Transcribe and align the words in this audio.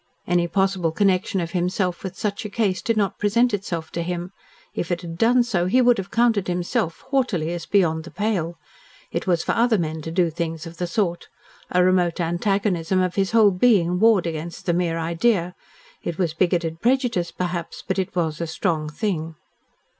Any 0.25 0.47
possible 0.47 0.91
connection 0.91 1.39
of 1.41 1.51
himself 1.51 2.03
with 2.03 2.17
such 2.17 2.43
a 2.43 2.49
case 2.49 2.81
did 2.81 2.97
not 2.97 3.19
present 3.19 3.53
itself 3.53 3.91
to 3.91 4.01
him. 4.01 4.31
If 4.73 4.89
it 4.91 5.01
had 5.01 5.15
done 5.19 5.43
so, 5.43 5.67
he 5.67 5.79
would 5.79 5.99
have 5.99 6.09
counted 6.09 6.47
himself, 6.47 7.01
haughtily, 7.11 7.53
as 7.53 7.67
beyond 7.67 8.05
the 8.05 8.09
pale. 8.09 8.57
It 9.11 9.27
was 9.27 9.43
for 9.43 9.51
other 9.51 9.77
men 9.77 10.01
to 10.01 10.09
do 10.09 10.31
things 10.31 10.65
of 10.65 10.77
the 10.77 10.87
sort; 10.87 11.27
a 11.69 11.83
remote 11.83 12.19
antagonism 12.19 12.99
of 12.99 13.13
his 13.13 13.29
whole 13.29 13.51
being 13.51 13.99
warred 13.99 14.25
against 14.25 14.65
the 14.65 14.73
mere 14.73 14.97
idea. 14.97 15.53
It 16.01 16.17
was 16.17 16.33
bigoted 16.33 16.81
prejudice, 16.81 17.29
perhaps, 17.29 17.83
but 17.87 17.99
it 17.99 18.15
was 18.15 18.41
a 18.41 18.47
strong 18.47 18.89
thing. 18.89 19.35